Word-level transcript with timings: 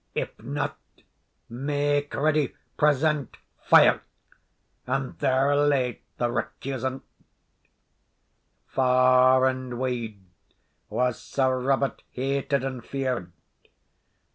If 0.15 0.41
not 0.41 0.79
"Make 1.47 2.15
ready 2.15 2.55
present 2.75 3.37
fire!" 3.61 4.01
and 4.87 5.15
there 5.19 5.55
lay 5.55 6.01
the 6.17 6.31
recusant. 6.31 7.03
Far 8.65 9.45
and 9.45 9.77
wide 9.77 10.17
was 10.89 11.21
Sir 11.21 11.59
Robert 11.59 12.01
hated 12.09 12.63
and 12.63 12.83
feared. 12.83 13.31